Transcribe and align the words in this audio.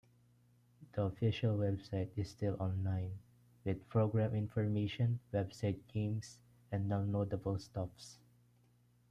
The 0.93 1.03
official 1.03 1.57
website 1.59 2.09
is 2.15 2.27
still 2.31 2.57
online, 2.59 3.19
with 3.63 3.87
program 3.87 4.33
information, 4.33 5.19
website 5.31 5.77
games 5.93 6.39
and 6.71 6.89
downloadable 6.89 7.61
stuffs. 7.61 8.17